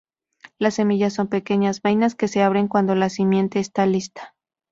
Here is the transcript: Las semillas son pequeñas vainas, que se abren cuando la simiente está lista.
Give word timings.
Las 0.57 0.73
semillas 0.73 1.13
son 1.13 1.27
pequeñas 1.27 1.79
vainas, 1.83 2.15
que 2.15 2.27
se 2.27 2.41
abren 2.41 2.67
cuando 2.67 2.95
la 2.95 3.09
simiente 3.09 3.59
está 3.59 3.85
lista. 3.85 4.33